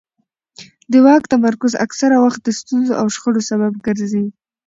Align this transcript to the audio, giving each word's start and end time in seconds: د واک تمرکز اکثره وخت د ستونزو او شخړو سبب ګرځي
د 0.91 0.93
واک 1.05 1.23
تمرکز 1.33 1.71
اکثره 1.85 2.17
وخت 2.25 2.41
د 2.43 2.49
ستونزو 2.59 2.91
او 3.01 3.05
شخړو 3.15 3.41
سبب 3.49 3.71
ګرځي 3.85 4.25